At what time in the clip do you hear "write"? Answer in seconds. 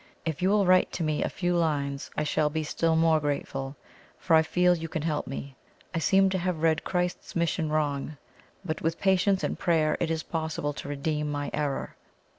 0.65-0.91